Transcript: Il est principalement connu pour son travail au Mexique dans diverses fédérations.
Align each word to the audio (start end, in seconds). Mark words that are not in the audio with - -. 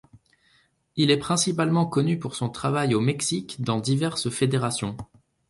Il 0.95 1.11
est 1.11 1.19
principalement 1.19 1.85
connu 1.85 2.17
pour 2.17 2.33
son 2.35 2.49
travail 2.49 2.95
au 2.95 3.01
Mexique 3.01 3.61
dans 3.61 3.79
diverses 3.79 4.31
fédérations. 4.31 4.97